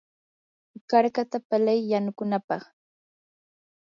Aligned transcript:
karkata 0.89 1.37
palay 1.49 1.79
yanukunapaq. 1.91 2.63